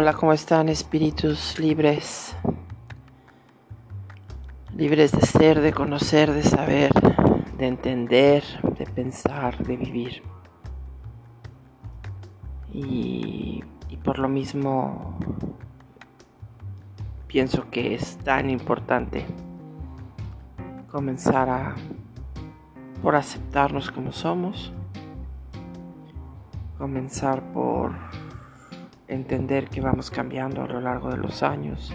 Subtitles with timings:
[0.00, 2.36] Hola, ¿cómo están espíritus libres?
[4.76, 6.92] Libres de ser, de conocer, de saber,
[7.56, 8.44] de entender,
[8.78, 10.22] de pensar, de vivir.
[12.72, 15.18] Y, y por lo mismo
[17.26, 19.26] pienso que es tan importante
[20.92, 21.74] comenzar a
[23.02, 24.72] por aceptarnos como somos,
[26.78, 27.96] comenzar por
[29.08, 31.92] entender que vamos cambiando a lo largo de los años,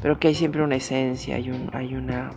[0.00, 2.30] pero que hay siempre una esencia, hay, un, hay, una,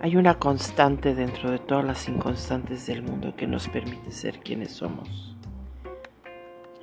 [0.00, 4.72] hay una constante dentro de todas las inconstantes del mundo que nos permite ser quienes
[4.72, 5.36] somos.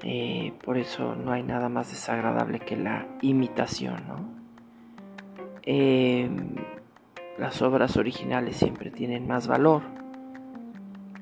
[0.03, 4.03] Eh, por eso no hay nada más desagradable que la imitación,
[5.63, 6.55] em,
[7.37, 9.81] las obras originales siempre tienen más valor.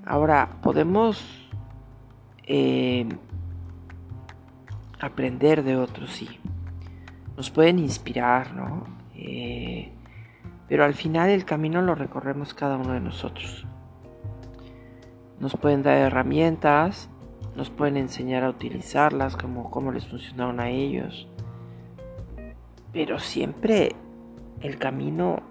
[0.06, 1.50] Ahora, podemos
[2.44, 3.10] em,
[5.06, 6.28] aprender de otros, sí.
[7.38, 8.86] Nos pueden inspirar, ¿no?
[9.16, 9.92] Eh,
[10.68, 13.66] pero al final el camino lo recorremos cada uno de nosotros.
[15.40, 17.10] Nos pueden dar herramientas,
[17.56, 21.28] nos pueden enseñar a utilizarlas, como cómo les funcionaron a ellos.
[22.92, 23.96] Pero siempre
[24.62, 25.42] el camino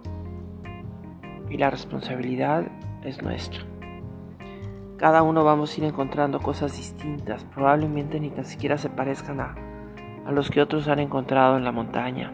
[1.50, 2.66] y la responsabilidad
[3.04, 3.73] es nuestra.
[5.04, 9.54] Cada uno vamos a ir encontrando cosas distintas, probablemente ni tan siquiera se parezcan a,
[10.24, 12.32] a los que otros han encontrado en la montaña.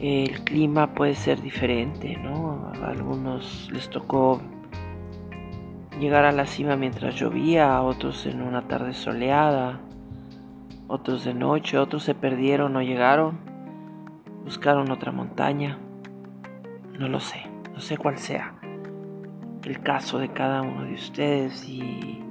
[0.00, 2.72] El clima puede ser diferente, ¿no?
[2.82, 4.40] A algunos les tocó
[6.00, 9.78] llegar a la cima mientras llovía, a otros en una tarde soleada,
[10.88, 13.38] otros de noche, otros se perdieron o llegaron,
[14.42, 15.78] buscaron otra montaña.
[16.98, 18.55] No lo sé, no sé cuál sea
[19.66, 22.22] el caso de cada uno de ustedes y,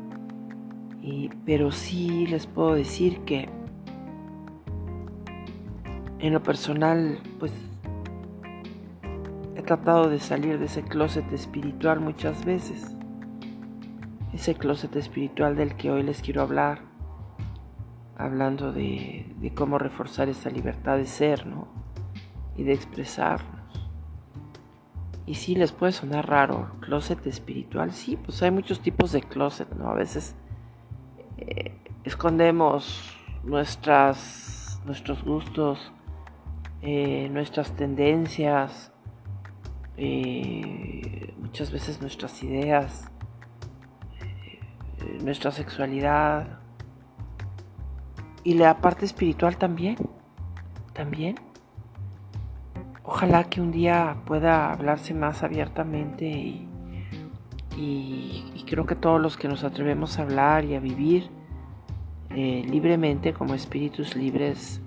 [1.46, 3.50] pero sí les puedo decir que
[6.20, 7.52] en lo personal pues
[9.56, 12.96] he tratado de salir de ese closet espiritual muchas veces
[14.34, 16.80] ese closet espiritual del que hoy les quiero hablar
[18.18, 21.68] hablando de, de cómo reforzar esa libertad de ser ¿no?
[22.56, 23.55] y de expresar
[25.28, 27.92] y sí, les puede sonar raro, closet espiritual.
[27.92, 29.90] Sí, pues hay muchos tipos de closet, ¿no?
[29.90, 30.36] A veces
[31.38, 35.92] eh, escondemos nuestras, nuestros gustos,
[36.82, 38.92] eh, nuestras tendencias,
[39.98, 43.10] eh, muchas veces nuestras ideas,
[45.24, 46.60] nuestra sexualidad
[48.44, 49.98] y la parte espiritual también,
[50.94, 51.36] también.
[53.08, 56.68] Ojalá que un día pueda hablarse más abiertamente y,
[58.68, 61.30] creo que todos los que nos atrevemos a hablar y a vivir
[62.32, 64.82] eh, libremente como espíritus libres,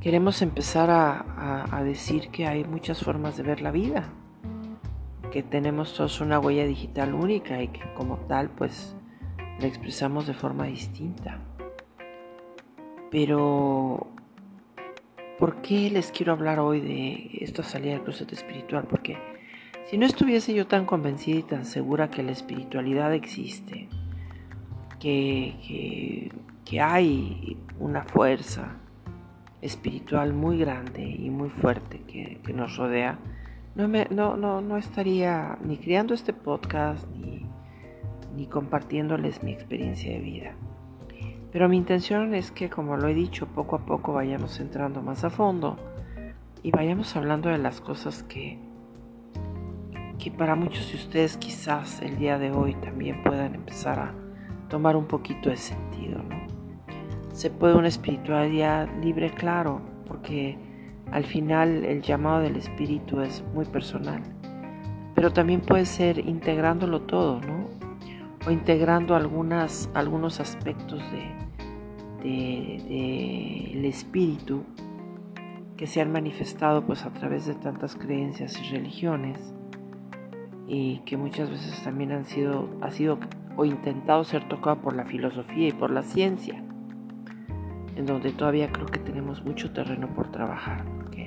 [0.00, 4.04] queremos empezar a, decir que hay muchas formas de ver la vida,
[5.32, 8.94] que tenemos todos una huella digital única y que como tal pues
[9.58, 11.40] la expresamos de forma distinta.
[13.10, 14.15] Pero
[15.38, 18.86] ¿Por qué les quiero hablar hoy de esta salida del closet espiritual?
[18.88, 19.18] Porque
[19.84, 23.86] si no estuviese yo tan convencida y tan segura que la espiritualidad existe,
[24.98, 26.30] que,
[26.64, 28.76] que, hay una fuerza
[29.60, 33.18] espiritual muy grande y muy fuerte que, nos rodea,
[33.74, 37.44] no, me, no, no, no, estaría ni creando este podcast ni,
[38.34, 40.54] ni compartiéndoles mi experiencia de vida.
[41.56, 45.24] Pero mi intención es que, como lo he dicho, poco a poco vayamos entrando más
[45.24, 45.78] a fondo
[46.62, 48.58] y vayamos hablando de las cosas que,
[50.18, 54.14] que para muchos de ustedes quizás el día de hoy también puedan empezar a
[54.68, 56.18] tomar un poquito de sentido.
[57.32, 60.58] Se puede una espiritualidad libre, claro, porque
[61.10, 64.22] al final el llamado del espíritu es muy personal,
[65.14, 67.64] pero también puede ser integrándolo todo, ¿no?
[68.46, 71.45] O integrando algunas, algunos aspectos de,
[72.22, 74.64] del espíritu
[75.76, 79.52] que se han manifestado pues a través de tantas creencias y religiones
[80.66, 83.18] y que muchas veces también han sido, ha sido
[83.56, 86.62] o intentado ser tocado por la filosofía y por la ciencia,
[87.94, 91.24] en donde todavía creo que tenemos mucho terreno por trabajar, porque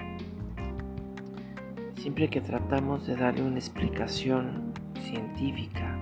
[1.96, 5.98] siempre que tratamos de darle una explicación científica,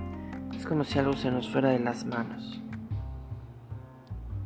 [0.53, 2.61] es como si algo se nos fuera de las manos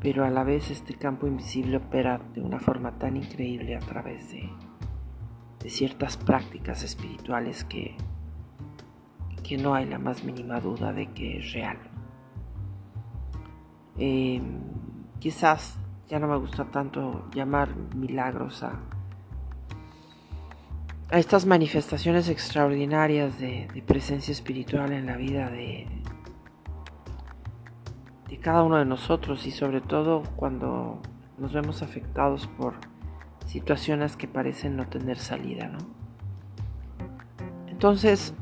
[0.01, 4.31] pero a la vez este campo invisible opera de una forma tan increíble a través
[4.31, 4.49] de,
[5.69, 7.95] ciertas prácticas espirituales que,
[9.43, 11.77] que no hay la más mínima duda de que es real.
[13.99, 14.41] eh,
[15.19, 15.77] quizás
[16.09, 18.79] ya no me gusta tanto llamar milagros a,
[21.11, 25.87] a estas manifestaciones extraordinarias de, presencia espiritual en la vida de,
[28.31, 30.99] de cada uno de nosotros y sobre todo cuando
[31.37, 32.75] nos vemos afectados por
[33.45, 35.79] situaciones que parecen no tener salida, ¿no?
[37.67, 38.33] Entonces,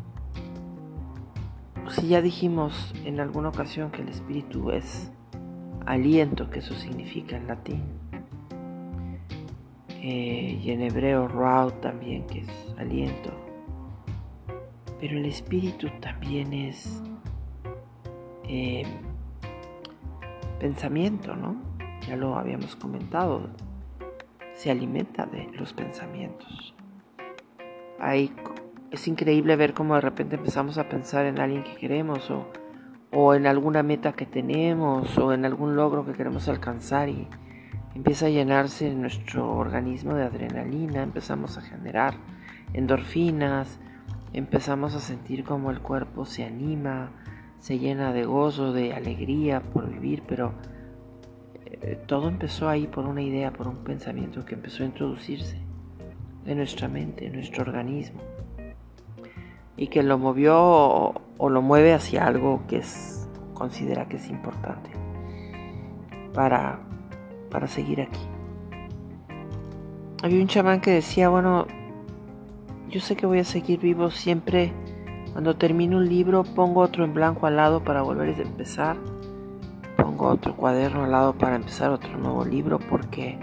[1.90, 5.12] si ya dijimos en alguna ocasión que el espíritu es
[5.88, 7.84] aliento, que eso significa en latín,
[9.90, 13.32] eh, y en hebreo Rao también, que es aliento,
[15.00, 17.02] pero el espíritu también es
[18.44, 18.84] eh,
[20.60, 21.56] pensamiento, ¿no?
[22.08, 23.50] Ya lo habíamos comentado,
[24.54, 26.76] se alimenta de los pensamientos.
[28.00, 28.34] Hay
[28.92, 32.32] es increíble ver cómo de repente empezamos a pensar en alguien que queremos
[33.12, 37.28] o, en alguna meta que tenemos o en algún logro que queremos alcanzar y
[37.96, 42.16] empieza a llenarse nuestro organismo de adrenalina, empezamos a generar
[42.74, 43.80] endorfinas,
[44.34, 47.12] empezamos a sentir como el cuerpo se anima,
[47.60, 50.54] se llena de gozo, de alegría por vivir, pero
[51.66, 55.58] eh, todo empezó ahí por una idea, por un pensamiento que empezó a introducirse
[56.46, 58.22] en nuestra mente, en nuestro organismo
[59.80, 64.90] y que lo movió o, lo mueve hacia algo que es, considera que es importante
[66.34, 66.82] para,
[67.50, 68.20] para seguir aquí.
[70.22, 71.66] Había un chamán que decía, bueno,
[72.90, 74.74] yo sé que voy a seguir vivo siempre.
[75.32, 78.98] Cuando termino un libro pongo otro en blanco al lado para volver a empezar.
[79.98, 83.38] Pongo otro cuaderno al lado para empezar otro nuevo libro porque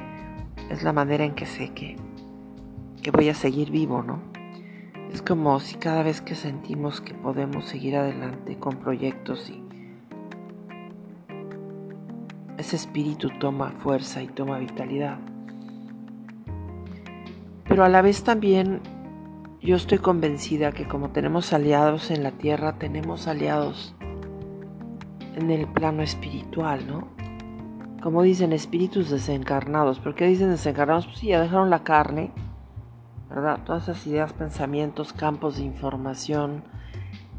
[0.71, 1.97] es la manera en que sé que,
[3.03, 4.21] que voy a seguir vivo, ¿no?
[5.13, 9.63] Es como si cada vez que sentimos que podemos seguir adelante con proyectos y
[12.59, 15.19] ese espíritu toma fuerza y toma vitalidad.
[17.69, 18.81] Pero a la vez también
[19.67, 23.95] yo estoy convencida que como tenemos aliados en la tierra, tenemos aliados
[25.35, 27.09] en el plano espiritual, ¿no?
[28.01, 29.99] Como dicen espíritus desencarnados.
[29.99, 31.07] ¿Por qué dicen desencarnados?
[31.07, 32.31] Pues sí, ya dejaron la carne
[33.29, 33.61] ¿verdad?
[33.65, 36.65] Todas esas ideas, pensamientos, campos de información,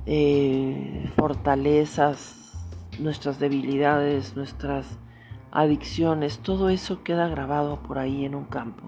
[0.06, 2.54] eh, fortalezas,
[3.00, 5.00] nuestras debilidades, nuestras
[5.52, 8.84] adicciones, todo eso queda grabado por ahí en un campo.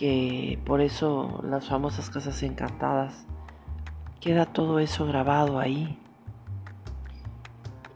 [0.00, 3.26] Que por eso las famosas casas encantadas,
[4.18, 5.98] queda todo eso grabado ahí.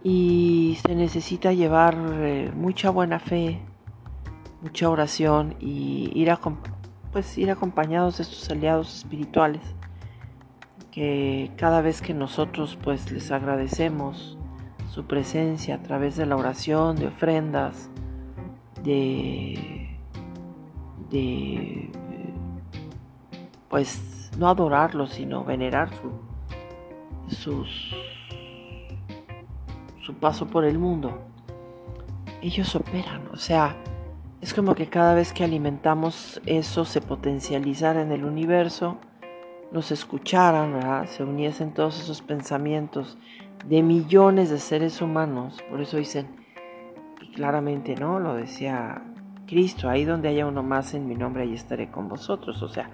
[0.03, 3.63] Y se necesita llevar eh, mucha buena fe,
[4.61, 6.39] mucha oración y ir a
[7.11, 9.63] pues ir acompañados de estos aliados espirituales
[10.91, 14.37] que cada vez que nosotros pues les agradecemos
[14.91, 17.89] su presencia a través de la oración, de ofrendas,
[18.83, 19.84] de,
[21.11, 21.91] de
[23.69, 25.91] pues no adorarlos, sino venerar
[27.29, 27.65] su,
[30.01, 31.19] su paso por el mundo.
[32.41, 33.77] Ellos operan, o sea,
[34.41, 38.99] es como que cada vez que alimentamos eso se potencializara en el universo,
[39.73, 43.19] nos escucharan, se uniesen todos esos pensamientos
[43.67, 45.59] de millones de seres humanos.
[45.69, 46.29] Por eso dicen,
[47.23, 48.21] y claramente, ¿no?
[48.21, 49.03] Lo decía
[49.47, 52.63] Cristo, ahí donde haya uno más en mi nombre, ahí estaré con vosotros.
[52.63, 52.91] O sea,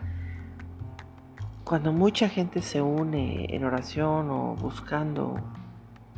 [1.65, 5.41] cuando mucha gente se une en oración o buscando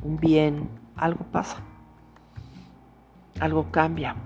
[0.03, 1.59] un bien, algo pasa,
[3.41, 4.17] algo cambia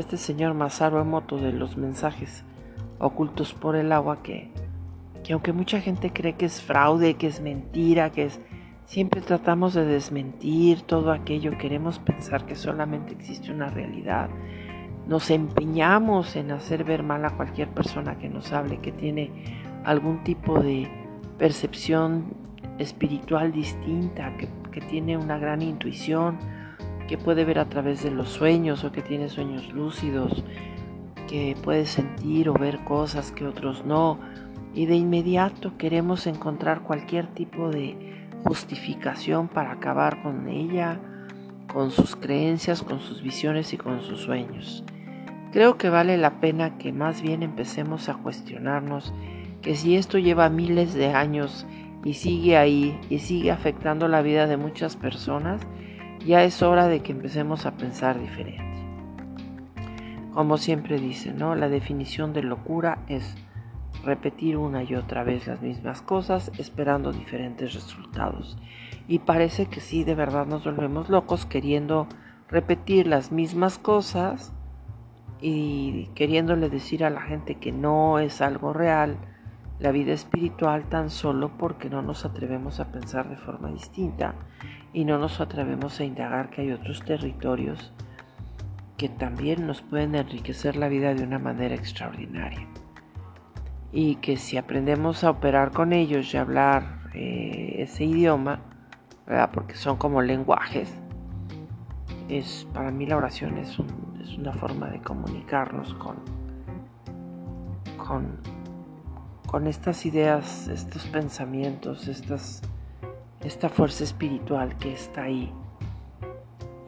[0.00, 2.44] este señor Masaru Emoto de los mensajes
[2.98, 4.50] ocultos por el agua que,
[5.24, 8.40] que aunque mucha gente cree que es fraude, que es mentira, que es...
[8.84, 14.30] Siempre tratamos de desmentir todo aquello, queremos pensar que solamente existe una realidad.
[15.06, 19.30] Nos empeñamos en hacer ver mal a cualquier persona que nos hable, que tiene
[19.84, 20.88] algún tipo de
[21.38, 22.24] percepción
[22.78, 24.48] espiritual distinta, que,
[24.90, 26.36] tiene una gran intuición,
[27.08, 30.44] que puede ver a través de los sueños o que tiene sueños lúcidos,
[31.28, 34.18] que puede sentir o ver cosas que otros no.
[34.74, 41.00] Y de inmediato queremos encontrar cualquier tipo de justificación para acabar con ella,
[41.72, 44.84] con sus creencias, con sus visiones y con sus sueños.
[45.52, 49.14] Creo que vale la pena que más bien empecemos a cuestionarnos
[49.62, 51.66] que si esto lleva miles de años
[52.04, 55.60] y sigue ahí y sigue afectando la vida de muchas personas,
[56.24, 58.64] ya es hora de que empecemos a pensar diferente.
[60.32, 61.54] Como siempre dice, ¿no?
[61.54, 63.34] La definición de locura es
[64.04, 68.58] repetir una y otra vez las mismas cosas esperando diferentes resultados.
[69.08, 72.06] Y parece que sí, de verdad nos volvemos locos queriendo
[72.48, 74.52] repetir las mismas cosas
[75.40, 79.16] y queriéndole decir a la gente que no es algo real
[79.78, 84.34] la vida espiritual tan solo porque no nos atrevemos a pensar de forma distinta
[84.92, 87.92] y no nos atrevemos a indagar que hay otros territorios
[88.96, 92.66] que también nos pueden enriquecer la vida de una manera extraordinaria.
[93.92, 98.60] Y que si aprendemos a operar con ellos y hablar eh, ese idioma,
[99.52, 100.94] porque son como lenguajes,
[102.28, 103.76] es, para mí la oración es,
[104.26, 106.16] es una forma de comunicarnos con,
[107.96, 108.38] con,
[109.46, 112.62] con estas ideas, estos pensamientos, estas,
[113.44, 115.52] esta fuerza espiritual que está ahí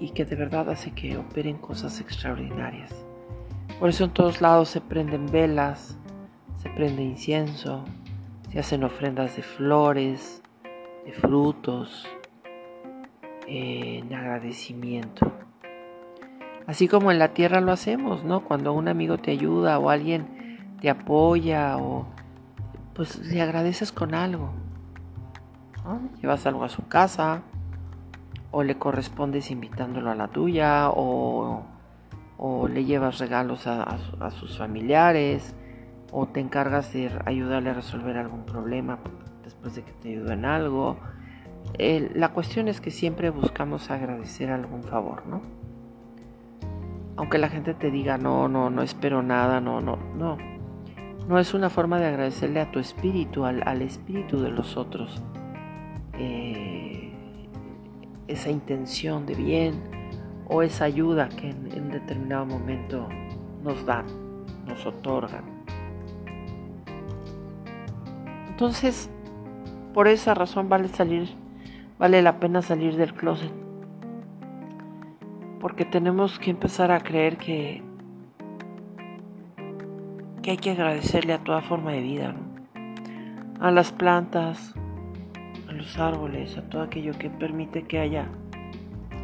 [0.01, 2.93] y que de verdad hace que operen cosas extraordinarias.
[3.79, 5.97] Por eso en todos lados se prenden velas,
[6.57, 7.85] se prende incienso,
[8.51, 10.43] se hacen ofrendas de flores,
[11.05, 12.05] de frutos,
[13.47, 15.48] en agradecimiento.
[16.69, 18.45] Así como en la tierra lo hacemos, ¿no?
[18.45, 22.05] Cuando un amigo te ayuda o alguien te apoya o
[22.93, 24.51] pues le agradeces con algo.
[26.21, 27.41] Llevas algo a su casa
[28.51, 31.65] o le correspondes invitándolo a la tuya o,
[32.69, 33.97] le llevas regalos a,
[34.39, 35.55] sus familiares
[36.13, 38.99] o te encargas de ayudarle a resolver algún problema
[39.43, 40.99] después de que te ayudó en algo
[41.79, 45.58] la cuestión es que siempre buscamos agradecer algún favor, ¿no?
[47.19, 50.39] Aunque la gente te diga, no, no, no espero nada, no, no, no.
[51.29, 55.23] No es una forma de agradecerle a tu espíritu, al, espíritu de los otros,
[56.15, 57.13] eh,
[58.27, 59.83] esa intención de bien
[60.49, 63.07] o esa ayuda que en, en determinado momento
[63.63, 64.07] nos dan,
[64.67, 65.45] nos otorgan.
[68.49, 69.11] Entonces,
[69.93, 71.29] por esa razón vale salir
[71.99, 73.68] vale la pena salir del closet.
[75.61, 77.83] Porque tenemos que empezar a creer que,
[80.43, 82.37] que hay que agradecerle a toda forma de vida,
[83.61, 84.75] a las plantas,
[85.69, 88.29] a los árboles, a todo aquello que permite que haya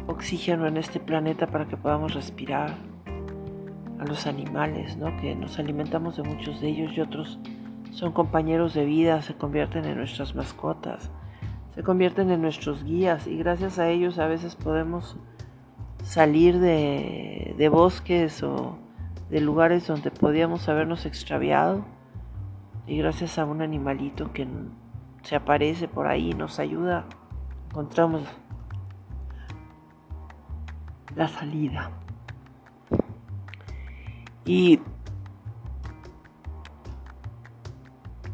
[0.07, 2.71] oxígeno en este planeta para que podamos respirar,
[3.97, 5.15] a los animales, ¿no?
[5.21, 7.39] que nos alimentamos de muchos de ellos y otros
[7.91, 11.09] son compañeros de vida, se convierten en nuestras mascotas
[11.75, 15.17] se convierten en nuestros guías y gracias a ellos a veces podemos
[16.05, 18.77] salir de, bosques o
[19.29, 21.83] de lugares donde podíamos habernos extraviado
[22.85, 24.47] y gracias a un animalito que
[25.23, 27.05] se aparece por ahí y nos ayuda,
[27.71, 28.21] encontramos
[31.15, 31.89] la salida.
[34.45, 34.79] Y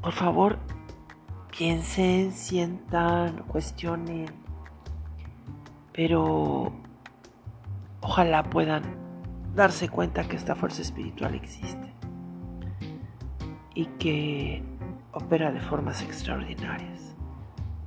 [0.01, 0.58] por favor,
[1.58, 4.25] piensen, sientan, cuestionen,
[5.94, 6.74] pero
[8.01, 8.84] ojalá puedan
[9.55, 11.93] darse cuenta que esta fuerza espiritual existe
[13.74, 14.63] y que
[15.13, 17.15] opera de formas extraordinarias.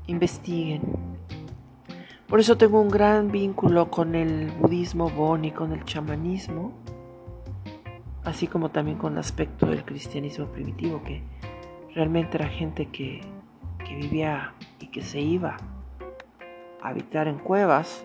[0.06, 0.82] Investiguen.
[2.26, 6.72] Por eso tengo un gran vínculo con el budismo Bon y con el chamanismo,
[8.24, 11.22] así como también con el aspecto del cristianismo primitivo, que
[11.94, 13.20] realmente era gente que
[13.84, 15.56] que vivía y que se iba
[16.82, 18.04] a habitar en cuevas,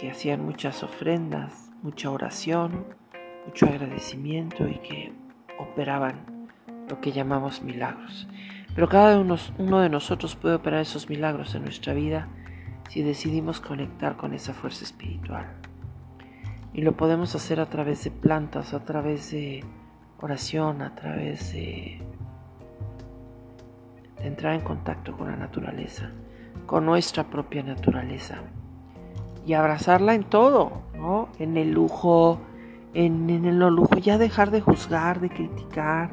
[0.00, 2.86] que hacían muchas ofrendas, mucha oración,
[3.44, 5.12] mucho agradecimiento y que
[5.58, 6.48] operaban
[6.88, 8.26] lo que llamamos milagros.
[8.74, 9.36] Pero cada uno,
[9.80, 12.28] de nosotros puede operar esos milagros en nuestra vida
[12.88, 15.46] si decidimos conectar con esa fuerza espiritual.
[16.72, 19.62] Y lo podemos hacer a través de plantas, a través de
[20.18, 22.00] oración, a través de
[24.16, 26.10] entrar en contacto con la naturaleza,
[26.64, 28.42] con nuestra propia naturaleza
[29.46, 31.28] y abrazarla en todo, ¿no?
[31.38, 32.38] En el lujo,
[32.94, 36.10] en, en el lujo, ya dejar de juzgar, de criticar,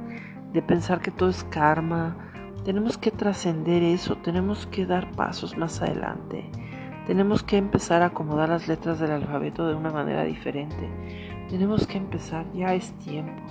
[0.54, 2.16] de pensar que todo es karma.
[2.64, 6.50] Tenemos que trascender eso, tenemos que dar pasos más adelante.
[7.06, 10.90] Tenemos que empezar a acomodar las letras del alfabeto de una manera diferente.
[11.50, 13.42] Tenemos que empezar, ya es tiempo.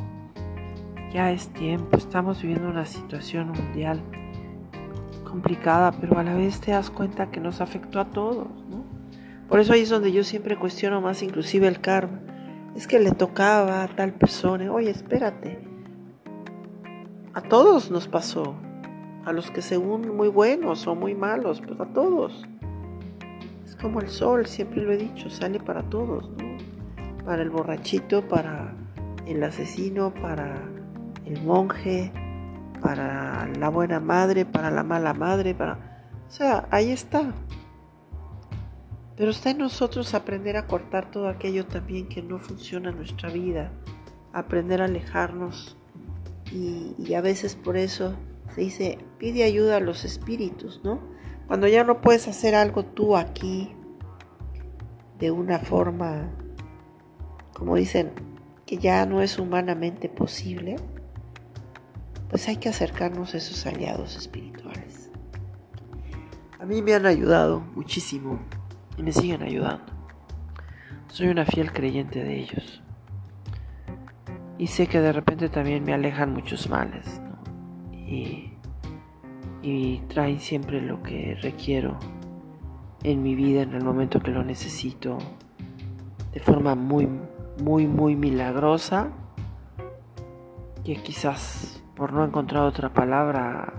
[1.10, 4.02] Ya es tiempo, estamos viviendo una situación mundial
[5.24, 8.84] complicada, pero a la vez te das cuenta que nos afectó a todos, ¿no?
[9.48, 12.20] Por eso ahí es donde yo siempre cuestiono más inclusive el karma.
[12.74, 15.58] Es que le tocaba a tal persona, oye, espérate.
[17.32, 18.56] A todos nos pasó.
[19.24, 22.44] A los que según muy buenos o muy malos, pues a todos.
[23.64, 26.56] Es como el sol, siempre lo he dicho, sale para todos, ¿no?
[27.24, 28.72] Para el borrachito, para
[29.26, 30.54] el asesino, para
[31.24, 32.12] el monje,
[32.80, 35.74] para la buena madre, para la mala madre, para
[36.28, 37.32] O sea, ahí está.
[39.16, 43.30] Pero está en nosotros aprender a cortar todo aquello también que no funciona en nuestra
[43.30, 43.72] vida,
[44.32, 45.76] aprender a alejarnos
[46.52, 48.14] y, a veces por eso
[48.54, 51.00] se dice, pide ayuda a los espíritus, ¿no?
[51.46, 53.74] Cuando ya no puedes hacer algo tú aquí
[55.18, 56.30] de una forma,
[57.54, 58.12] como dicen,
[58.66, 60.76] que ya no es humanamente posible,
[62.28, 65.10] pues hay que acercarnos a esos aliados espirituales.
[66.58, 68.40] A mí me han ayudado muchísimo
[68.96, 69.92] y me siguen ayudando.
[71.08, 72.82] Soy una fiel creyente de ellos.
[74.58, 77.20] Y sé que de repente también me alejan muchos males
[77.92, 78.52] y,
[79.62, 81.98] y traen siempre lo que requiero
[83.02, 85.18] en mi vida en el momento que lo necesito
[86.32, 87.08] de forma muy,
[87.62, 89.10] muy, muy milagrosa
[90.84, 93.72] que quizás por no encontrar otra palabra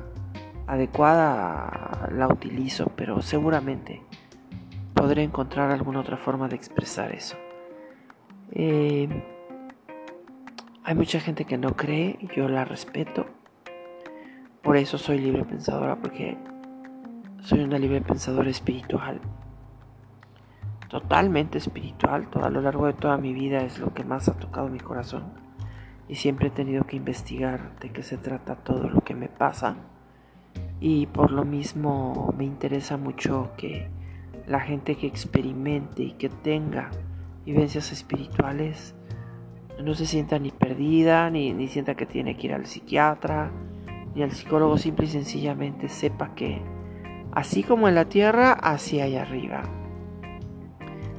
[0.67, 4.01] adecuada la utilizo, pero seguramente
[4.97, 7.37] podré encontrar alguna otra forma de expresar eso.
[8.51, 9.07] Eh,
[10.83, 13.27] hay mucha gente que no cree, yo la respeto.
[14.63, 16.37] Por eso soy libre pensadora, porque
[17.41, 19.21] soy una libre pensadora espiritual.
[20.89, 22.29] Totalmente espiritual.
[22.29, 24.79] Todo, a lo largo de toda mi vida es lo que más ha tocado mi
[24.79, 25.25] corazón.
[26.09, 29.75] Y siempre he tenido que investigar de qué se trata todo lo que me pasa.
[30.79, 33.89] Y por lo mismo me interesa mucho que
[34.47, 36.89] la gente que experimente y que tenga
[37.45, 38.95] vivencias espirituales
[39.83, 43.51] no se sienta ni perdida, ni, ni sienta que tiene que ir al psiquiatra,
[44.15, 46.61] ni al psicólogo, simple y sencillamente sepa que
[47.31, 49.63] así como en la tierra, así hay arriba.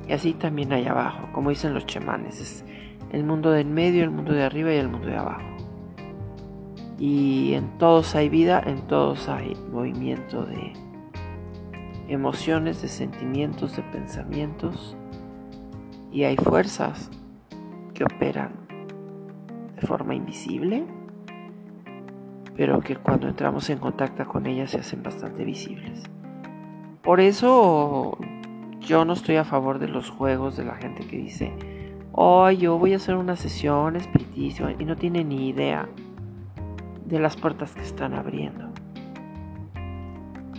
[0.09, 2.65] Y así también hay abajo, como dicen los chamanes, es
[3.13, 5.47] el mundo del medio, el mundo de arriba y el mundo de abajo.
[6.99, 10.73] Y en todos hay vida, en todos hay movimiento de
[12.09, 14.97] emociones, de sentimientos, de pensamientos.
[16.11, 17.11] Y hay fuerzas
[17.94, 18.53] que operan
[19.77, 20.85] de forma invisible,
[22.57, 26.03] pero que cuando entramos en contacto con ellas se hacen bastante visibles.
[27.03, 28.18] Por eso
[28.81, 31.53] yo no estoy a favor de los juegos de la gente que dice,
[32.12, 35.88] oh, yo voy a hacer una sesión espiritísima y no tiene ni idea
[37.05, 38.67] de las puertas que están abriendo.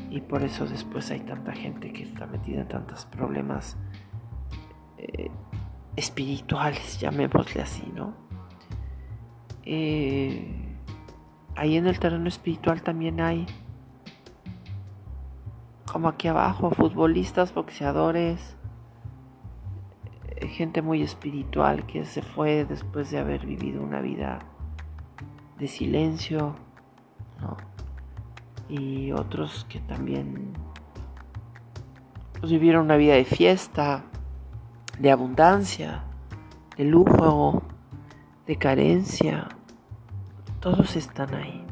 [0.10, 3.78] Y por eso después hay tanta gente que está metida en tantos problemas
[4.98, 5.30] eh,
[5.96, 8.14] espirituales, llamémosle así, ¿no?
[9.66, 10.78] Eh,
[11.56, 13.46] ahí en el terreno espiritual también hay,
[15.92, 18.56] como aquí abajo, futbolistas, boxeadores,
[20.28, 24.40] eh, gente muy espiritual que se fue después de haber vivido una vida
[25.60, 26.56] de silencio,
[27.42, 27.58] ¿no?
[28.70, 30.54] Y otros que también
[32.40, 34.06] pues, vivieron una vida de fiesta,
[35.00, 36.04] de abundancia,
[36.78, 37.64] de lujo,
[38.46, 39.50] de carencia.
[40.60, 41.66] Todos están ahí,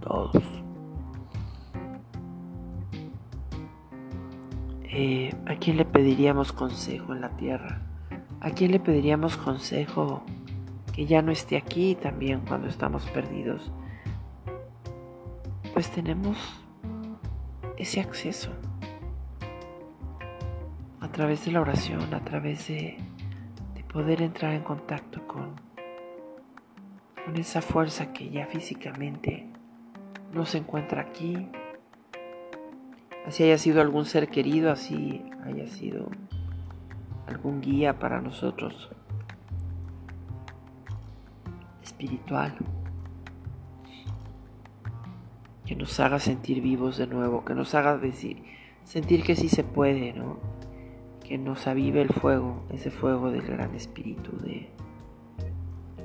[0.00, 0.42] todos.
[4.84, 7.82] Eh, ¿A quién le pediríamos consejo en la tierra?
[8.40, 10.22] ¿A quién le pediríamos consejo
[10.92, 13.70] que ya no esté aquí también cuando estamos perdidos?
[15.76, 16.38] Pues tenemos
[17.76, 18.50] ese acceso
[21.02, 22.96] a través de la oración, a través de,
[23.92, 25.54] poder entrar en contacto con,
[27.22, 29.50] con esa fuerza que ya físicamente
[30.32, 31.46] no se encuentra aquí.
[33.26, 36.08] Así haya sido algún ser querido, así haya sido
[37.26, 38.88] algún guía para nosotros
[41.82, 42.56] espiritual
[45.66, 48.42] que nos haga sentir vivos de nuevo, que nos haga decir,
[48.84, 50.38] sentir que sí se puede, ¿no?
[51.22, 54.68] Que nos avive el fuego, ese fuego del gran espíritu, de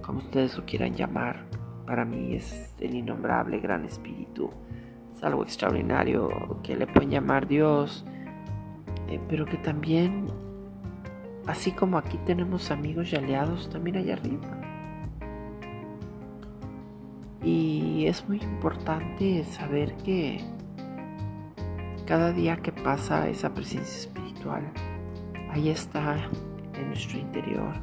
[0.01, 1.45] como ustedes lo quieran llamar.
[1.85, 4.49] Para mí es el innombrable gran espíritu.
[5.15, 8.03] Es algo extraordinario que le pueden llamar Dios,
[9.09, 10.25] eh, pero que también,
[11.45, 14.60] así como aquí tenemos amigos y aliados, también allá arriba.
[17.43, 20.43] Y es muy importante saber que
[22.05, 24.63] cada día que pasa esa presencia espiritual,
[25.49, 26.17] ahí está
[26.75, 27.73] en nuestro interior,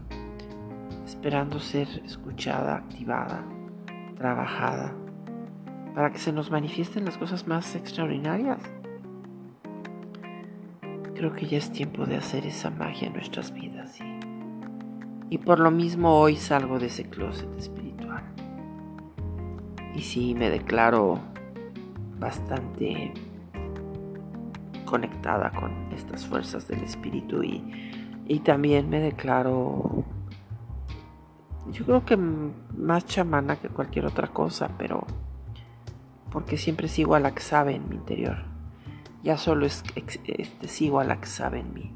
[1.05, 3.44] esperando ser escuchada, activada,
[4.16, 4.94] trabajada,
[5.94, 8.61] para que se nos manifiesten las cosas más extraordinarias.
[11.14, 13.99] Creo que ya es tiempo de hacer esa magia en nuestras vidas
[15.31, 17.88] y, por lo mismo hoy salgo de ese closet espiritual.
[19.99, 21.19] Y sí, me declaro
[22.21, 23.13] bastante
[24.85, 27.65] conectada con estas fuerzas del espíritu y,
[28.25, 30.05] y también me declaro,
[31.73, 35.05] yo creo que más chamana que cualquier otra cosa, pero
[36.31, 38.45] porque siempre sigo a la que sabe en mi interior.
[39.25, 41.93] Ya solo es, este, sigo a la que sabe en mí.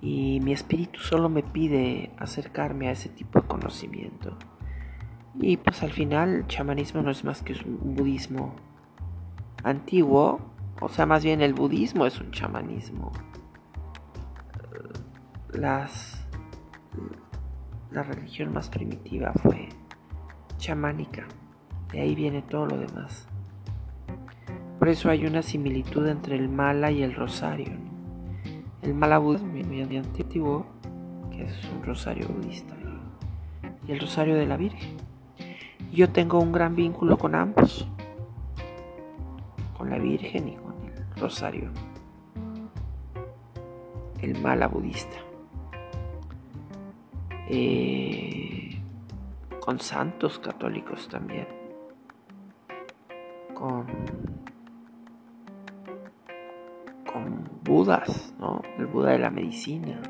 [0.00, 4.38] Y mi espíritu solo me pide acercarme a ese tipo de conocimiento.
[5.38, 8.54] Y pues al final el chamanismo no es más que un budismo
[9.62, 10.40] antiguo,
[10.80, 13.12] o sea, más bien el budismo es un chamanismo.
[15.52, 16.26] Las,
[17.90, 19.68] la religión más primitiva fue
[20.58, 21.26] chamánica,
[21.92, 23.26] de ahí viene todo lo demás.
[24.78, 27.72] Por eso hay una similitud entre el mala y el rosario.
[28.80, 30.66] El mala budismo antiguo,
[31.30, 32.74] que es un rosario budista,
[33.86, 35.09] y el rosario de la Virgen.
[35.92, 37.88] Yo tengo un gran vínculo con ambos,
[39.76, 41.68] con la Virgen y con el rosario,
[44.22, 45.16] el mala budista,
[47.48, 48.80] eh,
[49.58, 51.48] con santos católicos también,
[53.52, 53.86] con,
[57.12, 58.62] con budas, ¿no?
[58.78, 60.00] el Buda de la medicina,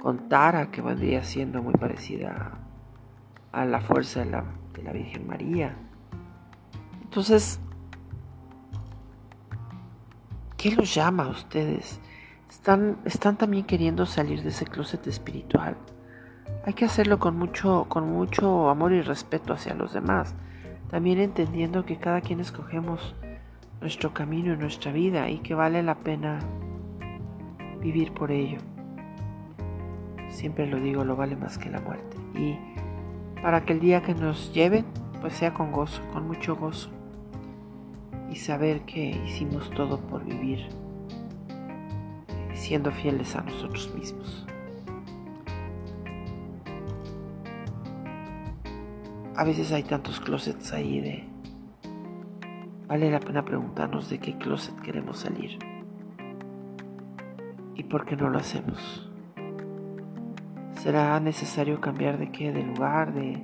[0.00, 2.52] con Tara, que vendría siendo muy parecida
[3.52, 5.76] a la fuerza de la de la Virgen María.
[7.02, 7.60] Entonces,
[10.56, 12.00] ¿qué los llama a ustedes?
[12.48, 15.76] Están, están también queriendo salir de ese closet espiritual.
[16.66, 20.34] Hay que hacerlo con mucho, con mucho amor y respeto hacia los demás.
[20.90, 23.14] También entendiendo que cada quien escogemos
[23.80, 26.38] nuestro camino y nuestra vida y que vale la pena
[27.80, 28.58] vivir por ello.
[30.30, 32.16] Siempre lo digo, lo vale más que la muerte.
[32.34, 32.58] Y
[33.44, 34.86] para que el día que nos lleven
[35.20, 36.88] pues sea con gozo, con mucho gozo
[38.30, 40.66] y saber que hicimos todo por vivir
[42.54, 44.46] siendo fieles a nosotros mismos.
[49.36, 51.28] A veces hay tantos closets ahí de...
[52.86, 55.58] Vale la pena preguntarnos de qué closet queremos salir
[57.74, 59.13] y por qué no lo hacemos.
[60.84, 62.52] ¿Será necesario cambiar de qué?
[62.52, 63.42] De lugar, de,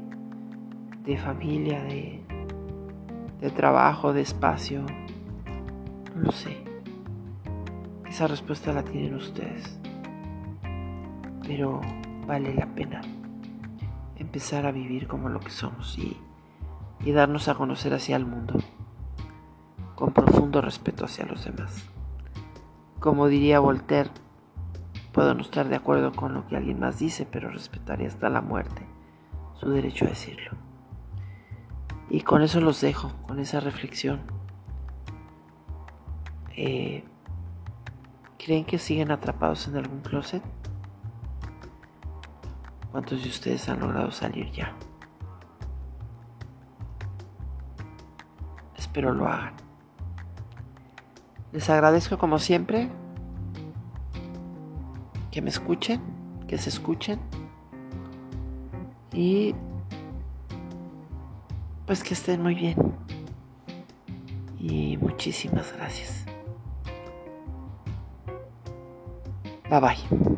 [1.05, 2.23] de familia, de,
[3.41, 4.85] de trabajo, de espacio.
[6.15, 6.63] No lo sé.
[8.07, 9.81] Esa respuesta la tienen ustedes.
[11.47, 11.81] Pero
[12.27, 13.01] vale la pena
[14.19, 16.19] empezar a vivir como lo que somos y,
[17.07, 18.61] y darnos a conocer hacia el mundo
[19.95, 21.89] con profundo respeto hacia los demás.
[22.99, 24.11] Como diría Voltaire,
[25.13, 28.41] Puedo no estar de acuerdo con lo que alguien más dice, pero respetaré hasta la
[28.41, 28.87] muerte
[29.55, 30.53] su derecho a decirlo.
[32.09, 34.21] Y con eso los dejo, con esa reflexión.
[36.57, 37.05] Eh,
[38.39, 40.43] ¿Creen que siguen atrapados en algún closet?
[42.91, 44.75] ¿Cuántos de ustedes han logrado salir ya?
[48.77, 49.55] Espero lo hagan.
[51.53, 52.91] Les agradezco como siempre
[55.31, 56.01] que me escuchen,
[56.49, 57.21] que se escuchen
[59.13, 59.55] y
[61.87, 62.77] pues que estén muy bien.
[64.59, 66.25] Y muchísimas gracias.
[69.69, 70.31] Bye bye.